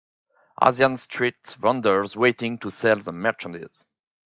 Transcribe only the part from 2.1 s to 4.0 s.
waiting to sell there merchandise.